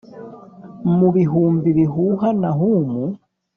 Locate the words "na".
2.41-2.51